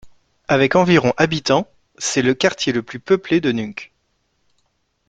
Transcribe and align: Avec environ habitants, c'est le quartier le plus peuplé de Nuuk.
Avec 0.47 0.75
environ 0.75 1.13
habitants, 1.17 1.69
c'est 1.99 2.23
le 2.23 2.33
quartier 2.33 2.73
le 2.73 2.81
plus 2.81 2.99
peuplé 2.99 3.39
de 3.39 3.51
Nuuk. 3.51 3.91